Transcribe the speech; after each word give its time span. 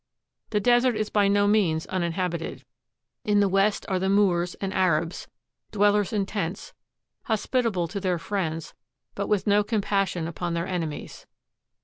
The 0.49 0.59
desert 0.59 0.95
is 0.95 1.11
by 1.11 1.27
no 1.27 1.47
means 1.47 1.85
uninhabited. 1.85 2.65
In 3.23 3.39
the 3.39 3.47
west 3.47 3.85
are 3.87 3.99
the 3.99 4.09
Moors 4.09 4.55
and 4.55 4.73
Arabs, 4.73 5.27
dwellers 5.71 6.11
in 6.11 6.25
tents, 6.25 6.73
hospitable 7.25 7.87
to 7.89 7.99
their 7.99 8.17
friends, 8.17 8.73
but 9.13 9.27
with 9.27 9.45
no 9.45 9.63
compassion 9.63 10.27
upon 10.27 10.55
their 10.55 10.65
enemies. 10.65 11.27